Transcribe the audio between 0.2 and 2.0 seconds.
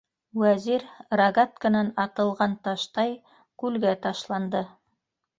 Вәзир, рогатканан